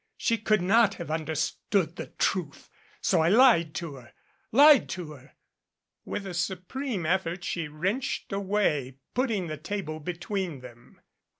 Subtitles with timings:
[0.17, 4.13] She could not have understood the truth so I lied to her
[4.51, 5.31] lied to her." And
[6.05, 10.99] with a supreme effort she wrenched away, put ting the table between them.